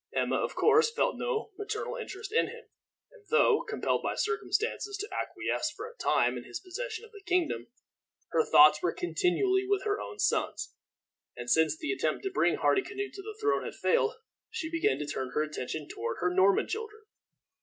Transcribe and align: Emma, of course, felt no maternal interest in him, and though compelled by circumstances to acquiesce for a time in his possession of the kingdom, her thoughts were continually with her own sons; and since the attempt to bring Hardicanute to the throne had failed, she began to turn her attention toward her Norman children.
Emma, 0.15 0.37
of 0.37 0.55
course, 0.55 0.89
felt 0.89 1.15
no 1.15 1.51
maternal 1.59 1.95
interest 1.95 2.31
in 2.31 2.47
him, 2.47 2.65
and 3.11 3.23
though 3.29 3.61
compelled 3.61 4.01
by 4.01 4.15
circumstances 4.15 4.97
to 4.97 5.07
acquiesce 5.13 5.69
for 5.69 5.87
a 5.87 5.95
time 5.95 6.39
in 6.39 6.43
his 6.43 6.59
possession 6.59 7.05
of 7.05 7.11
the 7.11 7.21
kingdom, 7.21 7.67
her 8.29 8.43
thoughts 8.43 8.81
were 8.81 8.91
continually 8.91 9.63
with 9.67 9.83
her 9.83 10.01
own 10.01 10.17
sons; 10.17 10.73
and 11.37 11.51
since 11.51 11.77
the 11.77 11.91
attempt 11.91 12.23
to 12.23 12.31
bring 12.31 12.55
Hardicanute 12.57 13.13
to 13.13 13.21
the 13.21 13.37
throne 13.39 13.63
had 13.63 13.75
failed, 13.75 14.15
she 14.49 14.71
began 14.71 14.97
to 14.97 15.05
turn 15.05 15.33
her 15.35 15.43
attention 15.43 15.87
toward 15.87 16.17
her 16.19 16.33
Norman 16.33 16.67
children. 16.67 17.03